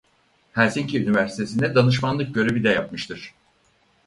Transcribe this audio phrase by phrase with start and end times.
[0.53, 3.33] Helsinki Üniversitesi'nde danışmanlık görevi de yapmıştır.